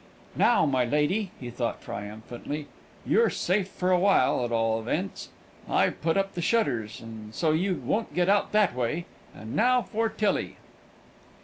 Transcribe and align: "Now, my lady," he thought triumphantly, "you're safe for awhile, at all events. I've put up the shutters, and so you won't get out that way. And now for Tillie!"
"Now, 0.35 0.65
my 0.65 0.83
lady," 0.83 1.29
he 1.39 1.51
thought 1.51 1.79
triumphantly, 1.83 2.65
"you're 3.05 3.29
safe 3.29 3.67
for 3.69 3.91
awhile, 3.91 4.43
at 4.43 4.51
all 4.51 4.79
events. 4.79 5.29
I've 5.69 6.01
put 6.01 6.17
up 6.17 6.33
the 6.33 6.41
shutters, 6.41 7.01
and 7.01 7.35
so 7.35 7.51
you 7.51 7.75
won't 7.85 8.15
get 8.15 8.27
out 8.27 8.51
that 8.51 8.73
way. 8.73 9.05
And 9.35 9.55
now 9.55 9.83
for 9.83 10.09
Tillie!" 10.09 10.57